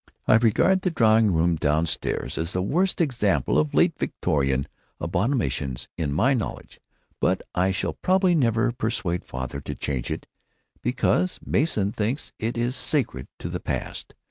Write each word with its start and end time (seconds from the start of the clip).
I 0.27 0.33
regard 0.37 0.81
the 0.81 0.89
drawing 0.89 1.31
room 1.31 1.57
down 1.57 1.85
stairs 1.85 2.39
as 2.39 2.53
the 2.53 2.63
worst 2.63 2.99
example 2.99 3.59
of 3.59 3.75
late 3.75 3.93
Victorian 3.99 4.67
abominations 4.99 5.89
in 5.95 6.11
my 6.11 6.33
knowledge, 6.33 6.81
but 7.19 7.43
I 7.53 7.69
shall 7.69 7.93
probably 7.93 8.33
never 8.33 8.71
persuade 8.71 9.23
father 9.23 9.61
to 9.61 9.75
change 9.75 10.09
it 10.09 10.25
because 10.81 11.39
Mason 11.45 11.91
thinks 11.91 12.31
it 12.39 12.57
is 12.57 12.75
sacred 12.75 13.27
to 13.37 13.47
the 13.47 13.59
past. 13.59 14.15